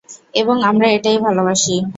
[0.33, 1.75] এবং আমরা এটাই ভালোবাসি।